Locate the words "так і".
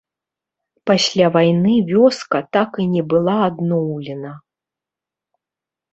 2.57-2.89